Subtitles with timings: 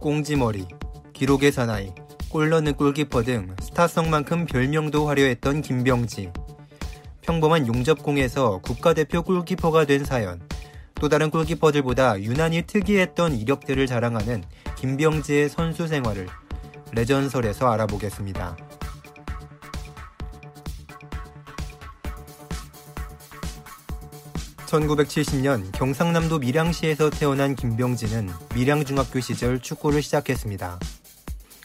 [0.00, 0.66] 꽁지머리,
[1.12, 1.92] 기록의 사나이,
[2.28, 6.30] 골 넣는 골키퍼 등 스타성만큼 별명도 화려했던 김병지.
[7.22, 10.40] 평범한 용접공에서 국가대표 골키퍼가 된 사연.
[10.94, 14.44] 또 다른 골키퍼들보다 유난히 특이했던 이력들을 자랑하는
[14.76, 16.28] 김병지의 선수 생활을
[16.92, 18.67] 레전설에서 알아보겠습니다.
[24.68, 30.78] 1970년 경상남도 밀양시에서 태어난 김병진은 밀양중학교 시절 축구를 시작했습니다.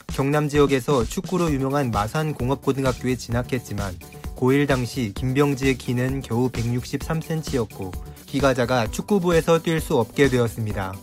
[0.07, 3.94] 경남 지역에서 축구로 유명한 마산공업고등학교에 진학했지만
[4.38, 7.91] 고1 당시 김병지의 키는 겨우 163cm였고
[8.25, 10.94] 키가 작아 축구부에서 뛸 수 없게 되었습니다.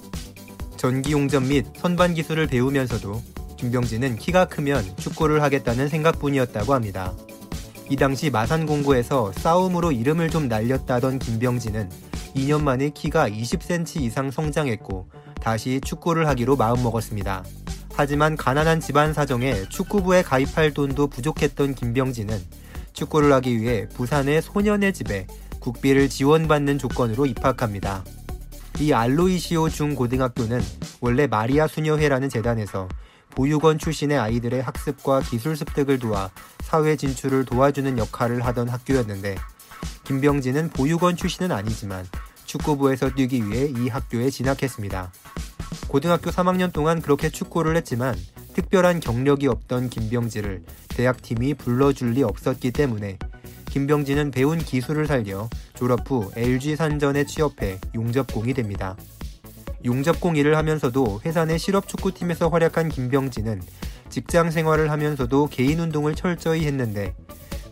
[0.77, 3.22] 전기용접 및 선반 기술을 배우면서도
[3.58, 7.12] 김병진은 키가 크면 축구를 하겠다는 생각뿐이었다고 합니다.
[7.90, 11.90] 이 당시 마산공고에서 싸움으로 이름을 좀 날렸다던 김병진은
[12.36, 15.10] 2년 만에 키가 20cm 이상 성장했고
[15.42, 17.42] 다시 축구를 하기로 마음먹었습니다.
[17.92, 22.38] 하지만 가난한 집안 사정에 축구부에 가입할 돈도 부족했던 김병진은
[22.92, 25.27] 축구를 하기 위해 부산의 소년의 집에
[25.58, 28.04] 국비를 지원받는 조건으로 입학합니다.
[28.78, 30.60] 이 알로이시오 중고등학교는
[31.00, 32.88] 원래 마리아 수녀회라는 재단에서
[33.31, 36.31] 보육원 출신의 아이들의 학습과 기술 습득을 도와
[36.62, 39.37] 사회 진출을 도와주는 역할을 하던 학교였는데
[40.05, 42.06] 김병진은 보육원 출신은 아니지만
[42.45, 45.12] 축구부에서 뛰기 위해 이 학교에 진학했습니다.
[45.89, 48.17] 고등학교 3학년 동안 그렇게 축구를 했지만
[48.55, 53.19] 특별한 경력이 없던 김병지를 대학팀이 불러줄 리 없었기 때문에
[53.70, 58.97] 김병진은 배운 기술을 살려 졸업 후 LG 산전에 취업해 용접공이 됩니다.
[59.84, 63.62] 용접공 일을 하면서도 회사 내 실업축구팀에서 활약한 김병진은
[64.09, 67.14] 직장 생활을 하면서도 개인 운동을 철저히 했는데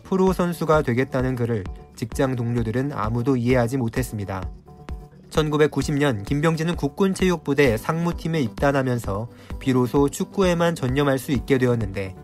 [0.03, 1.63] 프로 선수가 되겠다는 그를
[1.95, 4.49] 직장 동료들은 아무도 이해하지 못했습니다.
[5.29, 9.29] 1990년 김병진은 국군체육부대 상무팀에 입단하면서
[9.59, 12.15] 비로소 축구에만 전념할 수 있게 되었는데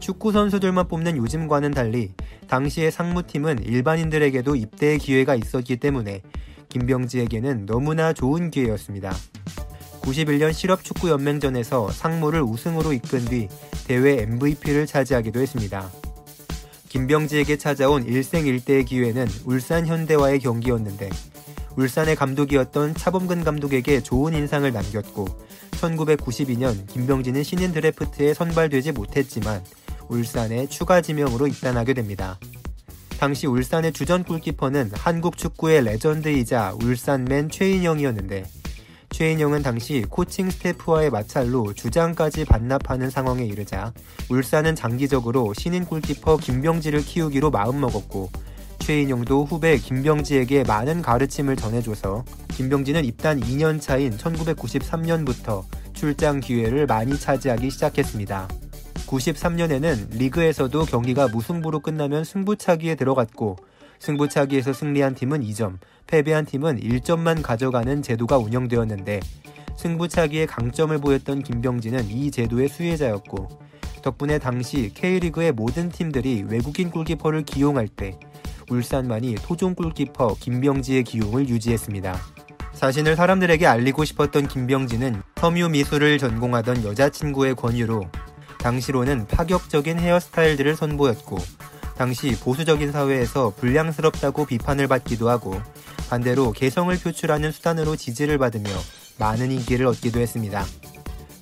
[0.00, 2.12] 축구 선수들만 뽑는 요즘과는 달리
[2.46, 6.20] 당시의 상무팀은 일반인들에게도 입대의 기회가 있었기 때문에
[6.74, 9.14] 김병지에게는 너무나 좋은 기회였습니다.
[10.02, 13.48] 91년 실업축구연맹전에서 상무를 우승으로 이끈 뒤
[13.86, 15.88] 대회 MVP를 차지하기도 했습니다.
[16.88, 21.10] 김병지에게 찾아온 일생일대의 기회는 울산 현대와의 경기였는데
[21.76, 25.26] 울산의 감독이었던 차범근 감독에게 좋은 인상을 남겼고
[25.72, 29.62] 1992년 김병지는 신인 드래프트에 선발되지 못했지만
[30.08, 32.38] 울산에 추가 지명으로 입단하게 됩니다.
[33.24, 38.44] 당시 울산의 주전 골키퍼는 한국 축구의 레전드이자 울산맨 최인영이었는데
[39.08, 43.94] 최인영은 당시 코칭 스태프와의 마찰로 주장까지 반납하는 상황에 이르자
[44.28, 48.28] 울산은 장기적으로 신인 골키퍼 김병지를 키우기로 마음먹었고
[48.80, 55.64] 최인영도 후배 김병지에게 많은 가르침을 전해줘서 김병지는 입단 2년 차인 1993년부터
[55.94, 58.48] 출장 기회를 많이 차지하기 시작했습니다.
[59.06, 63.56] 93년에는 리그에서도 경기가 무승부로 끝나면 승부차기에 들어갔고
[63.98, 69.20] 승부차기에서 승리한 팀은 2점, 패배한 팀은 1점만 가져가는 제도가 운영되었는데
[69.76, 73.48] 승부차기에 강점을 보였던 김병진은 이 제도의 수혜자였고
[74.02, 78.18] 덕분에 당시 K리그의 모든 팀들이 외국인 골키퍼를 기용할 때
[78.70, 82.14] 울산만이 토종 골키퍼 김병지의 기용을 유지했습니다.
[82.74, 88.10] 자신을 사람들에게 알리고 싶었던 김병지는 섬유 미술을 전공하던 여자친구의 권유로
[88.64, 91.36] 당시로는 파격적인 헤어스타일들을 선보였고
[91.98, 95.60] 당시 보수적인 사회에서 불량스럽다고 비판을 받기도 하고
[96.08, 98.70] 반대로 개성을 표출하는 수단으로 지지를 받으며
[99.18, 100.64] 많은 인기를 얻기도 했습니다.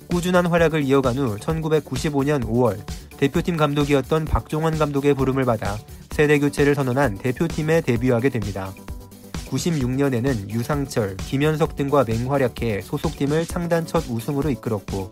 [0.07, 2.85] 꾸준한 활약을 이어간 후 1995년 5월
[3.15, 5.77] 대표팀 감독이었던 박종원 감독의 부름을 받아
[6.11, 8.73] 세대 교체를 선언한 대표팀에 데뷔하게 됩니다.
[9.47, 15.09] 96년에는 유상철, 김현석 등과 맹활약해 소속팀을 창단 첫 우승으로 이끌었고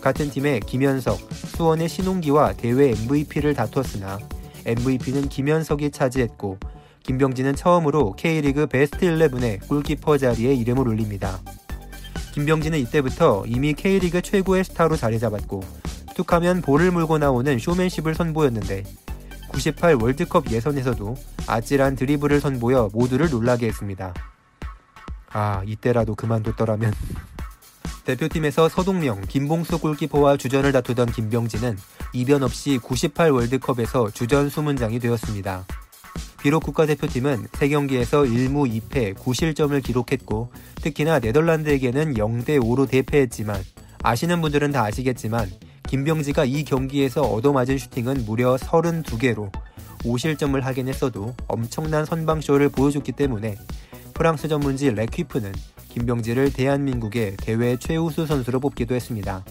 [0.00, 4.18] 같은 팀의 김현석, 수원의 신홍기와 대회 MVP를 다퉜으나
[4.64, 6.58] MVP는 김현석이 차지했고
[7.02, 11.40] 김병진은 처음으로 K리그 베스트 11의 골키퍼 자리에 이름을 올립니다.
[12.34, 15.62] 김병진은 이때부터 이미 K리그 최고의 스타로 자리 잡았고
[16.14, 18.84] 툭하면 볼을 물고 나오는 쇼맨십을 선보였는데
[19.48, 21.16] 98 월드컵 예선에서도
[21.46, 24.12] 아찔한 드리블을 선보여 모두를 놀라게 했습니다.
[25.30, 26.92] 아, 이때라도 그만뒀더라면.
[28.08, 31.76] 대표팀에서 서동명, 김봉수 골키퍼와 주전을 다투던 김병진은
[32.14, 35.66] 이변 없이 98 월드컵에서 주전 수문장이 되었습니다.
[36.40, 43.62] 비록 국가대표팀은 3경기에서 1무 2패 9실점을 기록했고 특히나 네덜란드에게는 0대5로 대패했지만
[44.02, 45.50] 아시는 분들은 다 아시겠지만
[45.86, 49.52] 김병지가 이 경기에서 얻어맞은 슈팅은 무려 32개로
[49.98, 53.56] 5실점을 하긴 했어도 엄청난 선방쇼를 보여줬기 때문에
[54.14, 55.52] 프랑스 전문지 레퀴프는
[55.98, 59.44] 김병지를 대한민국의 대회 최우수 선수로 뽑기도 했습니다.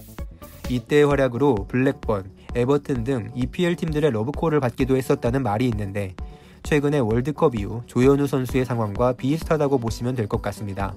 [0.69, 6.15] 이때의 활약으로 블랙번, 에버튼 등 EPL 팀들의 러브콜을 받기도 했었다는 말이 있는데
[6.63, 10.95] 최근의 월드컵 이후 조현우 선수의 상황과 비슷하다고 보시면 될 것 같습니다.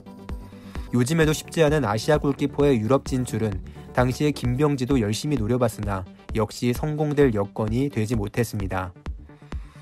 [0.94, 3.60] 요즘에도 쉽지 않은 아시아 골키퍼의 유럽 진출은
[3.92, 6.04] 당시에 김병지도 열심히 노려봤으나
[6.36, 8.92] 역시 성공될 여건이 되지 못했습니다.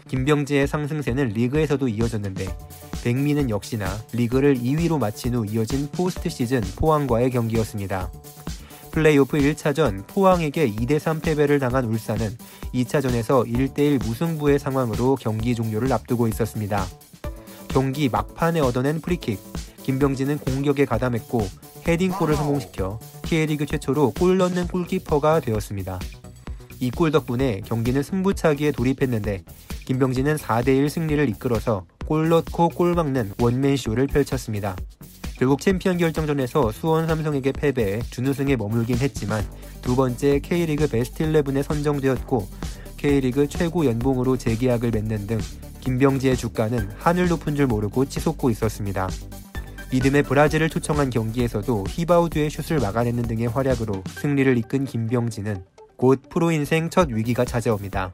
[0.08, 2.46] 김병지의 상승세는 리그에서도 이어졌는데
[3.08, 8.12] 백미는 역시나 리그를 2위로 마친 후 이어진 포스트 시즌 포항과의 경기였습니다.
[8.90, 12.36] 플레이오프 1차전 포항에게 2대3 패배를 당한 울산은
[12.74, 16.86] 2차전에서 1대1 무승부의 상황으로 경기 종료를 앞두고 있었습니다.
[17.68, 19.40] 경기 막판에 얻어낸 프리킥,
[19.84, 21.48] 김병지는 공격에 가담했고
[21.88, 25.98] 헤딩골을 성공시켜 K리그 최초로 골 넣는 골키퍼가 되었습니다.
[26.80, 29.44] 이 골 덕분에 경기는 승부차기에 돌입했는데
[29.88, 34.76] 김병지는 4대1 승리를 이끌어서 골 넣고 골 막는 원맨쇼를 펼쳤습니다.
[35.38, 39.42] 결국 챔피언 결정전에서 수원 삼성에게 패배해 준우승에 머물긴 했지만
[39.80, 42.46] 두 번째 K리그 베스트 11에 선정되었고
[42.98, 45.38] K리그 최고 연봉으로 재계약을 맺는 등
[45.80, 49.08] 김병지의 주가는 하늘 높은 줄 모르고 치솟고 있었습니다.
[49.90, 55.64] 이듬해 브라질을 초청한 경기에서도 히바우두의 슛을 막아내는 등의 활약으로 승리를 이끈 김병지는
[55.96, 58.12] 곧 프로 인생 첫 위기가 찾아옵니다.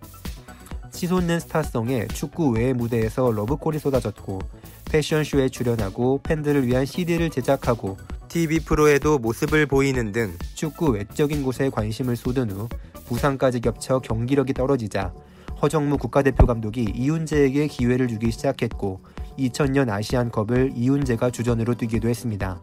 [0.95, 4.39] 치솟는 스타성에 축구 외의 무대에서 러브콜이 쏟아졌고
[4.85, 7.99] 패션쇼에 출연하고 팬들을 위한 CD를 제작하고
[8.29, 12.69] TV 프로에도 모습을 보이는 등 축구 외적인 곳에 관심을 쏟은 후
[13.07, 15.13] 부상까지 겹쳐 경기력이 떨어지자
[15.61, 19.01] 허정무 국가대표 감독이 이운재에게 기회를 주기 시작했고
[19.37, 22.63] 2000년 아시안컵을 이운재가 주전으로 뛰기도 했습니다.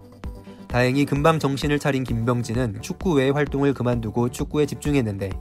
[0.69, 5.31] 다행히 금방 정신을 차린 김병진은 축구 외의 활동을 그만두고 축구에 집중했는데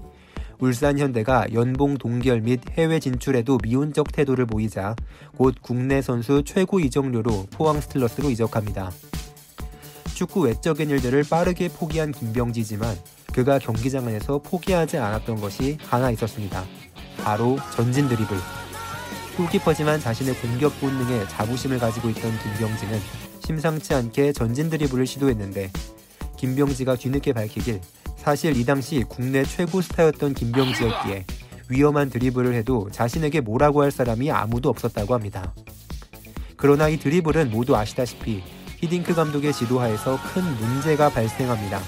[0.61, 4.95] 울산 현대가 연봉 동결 및 해외 진출에도 미온적 태도를 보이자
[5.37, 8.91] 곧 국내 선수 최고 이적료로 포항 스틸러스로 이적합니다.
[10.15, 12.95] 축구 외적인 일들을 빠르게 포기한 김병지지만
[13.33, 16.63] 그가 경기장 안에서 포기하지 않았던 것이 하나 있었습니다.
[17.25, 18.37] 바로 전진 드리블.
[19.39, 22.99] 골키퍼지만 자신의 공격 본능에 자부심을 가지고 있던 김병지는
[23.47, 25.71] 심상치 않게 전진 드리블을 시도했는데
[26.37, 27.81] 김병지가 뒤늦게 밝히길
[28.21, 31.25] 사실 이 당시 국내 최고 스타였던 김병지였기에
[31.71, 35.55] 위험한 드리블을 해도 자신에게 뭐라고 할 사람이 아무도 없었다고 합니다.
[36.57, 38.43] 그러나 이 드리블은 모두 아시다시피
[38.77, 41.81] 히딩크 감독의 지도하에서 큰 문제가 발생합니다.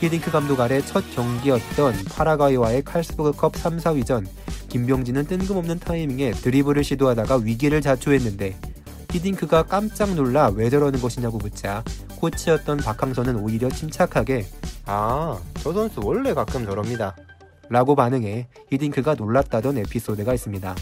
[0.00, 4.26] 히딩크 감독 아래 첫 경기였던 파라과이와의 칼스버그컵 3, 4위전
[4.68, 8.56] 김병진은 뜬금없는 타이밍에 드리블을 시도하다가 위기를 자초했는데
[9.12, 11.82] 히딩크가 깜짝 놀라 왜 저러는 것이냐고 묻자
[12.16, 14.46] 코치였던 박항선은 오히려 침착하게
[14.86, 17.16] 아, 저 선수 원래 가끔 저럽니다.
[17.68, 20.74] 라고 반응해 히딩크가 놀랐다던 에피소드가 있습니다.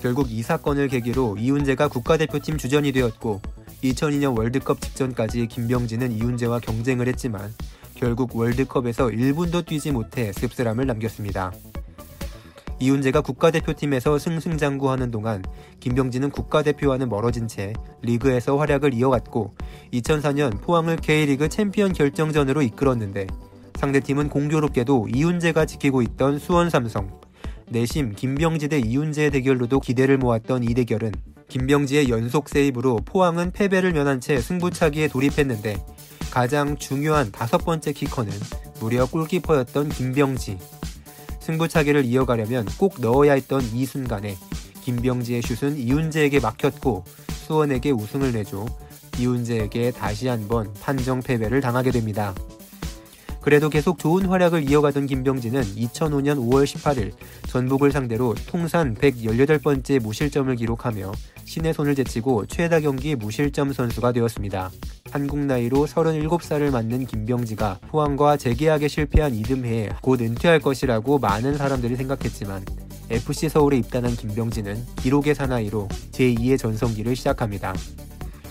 [0.00, 3.40] 결국 이 사건을 계기로 이훈재가 국가대표팀 주전이 되었고
[3.82, 7.52] 2002년 월드컵 직전까지 김병진은 이훈재와 경쟁을 했지만
[7.94, 11.52] 결국 월드컵에서 1분도 뛰지 못해 씁쓸함을 남겼습니다.
[12.82, 15.44] 이운재가 국가대표팀에서 승승장구하는 동안
[15.78, 19.54] 김병지는 국가대표와는 멀어진 채 리그에서 활약을 이어갔고
[19.92, 23.28] 2004년 포항을 K리그 챔피언 결정전으로 이끌었는데
[23.76, 27.20] 상대팀은 공교롭게도 이운재가 지키고 있던 수원 삼성.
[27.68, 31.12] 내심 김병지 대 이운재의 대결로도 기대를 모았던 이 대결은
[31.48, 35.76] 김병지의 연속 세이브로 포항은 패배를 면한 채 승부차기에 돌입했는데
[36.32, 38.32] 가장 중요한 다섯 번째 키커는
[38.80, 40.58] 무려 골키퍼였던 김병지
[41.42, 44.36] 승부차기를 이어가려면 꼭 넣어야 했던 이 순간에
[44.82, 47.04] 김병지의 슛은 이훈재에게 막혔고
[47.46, 48.66] 수원에게 우승을 내줘
[49.18, 52.34] 이훈재에게 다시 한번 판정 패배를 당하게 됩니다.
[53.40, 57.12] 그래도 계속 좋은 활약을 이어가던 김병진은 2005년 5월 18일
[57.48, 61.12] 전북을 상대로 통산 118번째 무실점을 기록하며
[61.44, 64.70] 신의 손을 제치고 최다 경기 무실점 선수가 되었습니다.
[65.12, 72.64] 한국 나이로 37살을 맞는 김병지가 포항과 재계약에 실패한 이듬해에 곧 은퇴할 것이라고 많은 사람들이 생각했지만
[73.10, 77.74] FC 서울에 입단한 김병지는 기록의 사나이로 제2의 전성기를 시작합니다.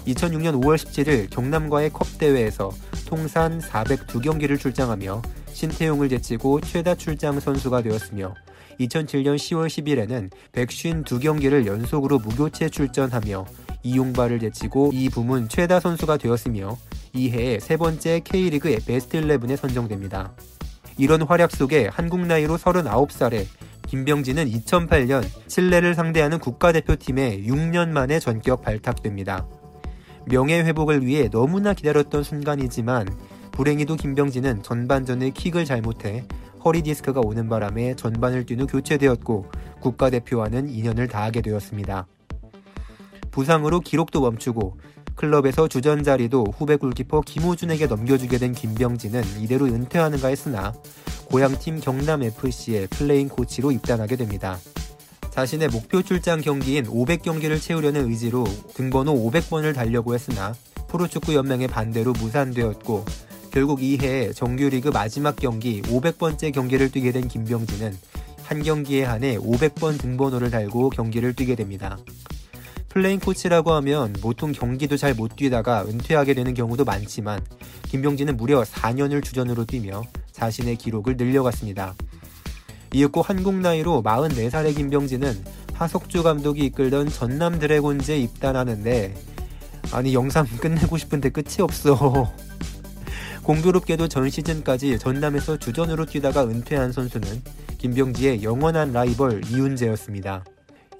[0.05, 2.69] 2006년 5월 17일 경남과의 컵 대회에서
[3.07, 8.35] 통산 402경기를 출장하며 신태용을 제치고 최다 출장 선수가 되었으며
[8.79, 13.45] 2007년 10월 10일에는 152경기를 연속으로 무교체 출전하며
[13.83, 16.77] 이용발을 제치고 이 부문 최다 선수가 되었으며
[17.13, 20.33] 이 해에 세 번째 K리그 베스트 11에 선정됩니다.
[20.97, 23.45] 이런 활약 속에 한국 나이로 39살에
[23.87, 29.45] 김병진은 2008년 칠레를 상대하는 국가대표팀에 6년 만에 전격 발탁됩니다.
[30.25, 33.07] 명예 회복을 위해 너무나 기다렸던 순간이지만
[33.51, 36.25] 불행히도 김병진은 전반전에 킥을 잘못해
[36.63, 42.07] 허리 디스크가 오는 바람에 전반을 뛴후 교체되었고 국가대표와는 인연을 다하게 되었습니다.
[43.31, 44.77] 부상으로 기록도 멈추고
[45.15, 50.73] 클럽에서 주전 자리도 후배 골키퍼 김호준에게 넘겨주게 된 김병지는 이대로 은퇴하는가 했으나
[51.25, 54.57] 고향팀 경남FC의 플레잉 코치로 입단하게 됩니다.
[55.31, 60.53] 자신의 목표 출장 경기인 500경기를 채우려는 의지로 등번호 500번을 달려고 했으나
[60.89, 63.05] 프로축구 연맹의 반대로 무산되었고
[63.51, 67.97] 결국 이해 정규리그 마지막 경기 500번째 경기를 뛰게 된 김병지는
[68.43, 71.97] 한 경기에 한해 500번 등번호를 달고 경기를 뛰게 됩니다.
[72.91, 77.41] 플레잉 코치라고 하면 보통 경기도 잘 못 뛰다가 은퇴하게 되는 경우도 많지만
[77.89, 81.95] 김병지는 무려 4년을 주전으로 뛰며 자신의 기록을 늘려갔습니다.
[82.93, 85.43] 이윽고 한국 나이로 44살의 김병지는
[85.73, 89.15] 하석주 감독이 이끌던 전남 드래곤즈에 입단하는데
[89.93, 92.33] 아니 영상 끝내고 싶은데 끝이 없어.
[93.43, 97.41] 공교롭게도 전 시즌까지 전남에서 주전으로 뛰다가 은퇴한 선수는
[97.77, 100.43] 김병지의 영원한 라이벌 이훈재였습니다.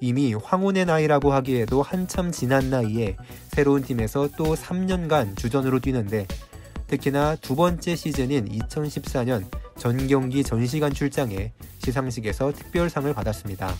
[0.02, 3.16] 이미 황혼의 나이라고 하기에도 한참 지난 나이에
[3.52, 6.26] 새로운 팀에서 또 3년간 주전으로 뛰는데
[6.88, 9.44] 특히나 두 번째 시즌인 2014년
[9.78, 13.72] 전 경기 전 시간 출장에 시상식에서 특별상을 받았습니다.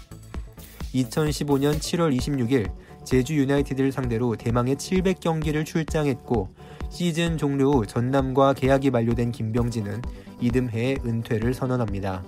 [0.94, 2.70] 2015년 7월 26일
[3.04, 6.50] 제주 유나이티드를 상대로 대망의 700경기를 출장했고
[6.88, 10.02] 시즌 종료 후 전남과 계약이 만료된 김병진은
[10.40, 12.22] 이듬해 은퇴를 선언합니다.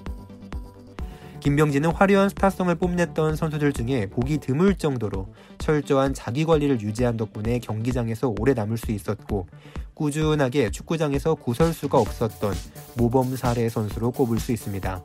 [1.45, 8.35] 김병진은 화려한 스타성을 뽐냈던 선수들 중에 보기 드물 정도로 철저한 자기 관리를 유지한 덕분에 경기장에서
[8.41, 9.47] 오래 남을 수 있었고
[9.93, 12.55] 꾸준하게 축구장에서 구설수가 없었던
[12.97, 15.05] 모범 사례 선수로 꼽을 수 있습니다.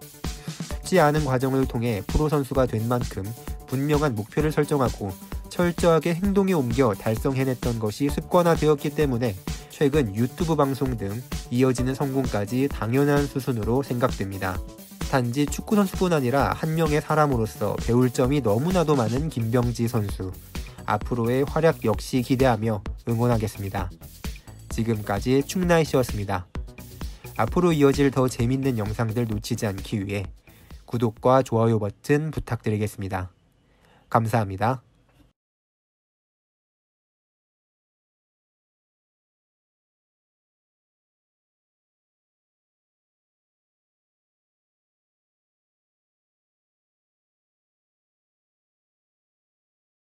[0.77, 3.23] 쉽지 않은 과정을 통해 프로 선수가 된 만큼
[3.67, 5.11] 분명한 목표를 설정하고
[5.49, 9.35] 철저하게 행동에 옮겨 달성해냈던 것이 습관화되었기 때문에
[9.69, 14.57] 최근 유튜브 방송 등 이어지는 성공까지 당연한 수순으로 생각됩니다.
[15.09, 20.31] 단지 축구 선수뿐 아니라 한 명의 사람으로서 배울 점이 너무나도 많은 김병지 선수.
[20.85, 23.89] 앞으로의 활약 역시 기대하며 응원하겠습니다.
[24.69, 26.45] 지금까지 충나이씨였습니다.
[27.37, 30.25] 앞으로 이어질 더 재밌는 영상들 놓치지 않기 위해
[30.85, 33.31] 구독과 좋아요 버튼 부탁드리겠습니다.
[34.09, 34.83] 감사합니다.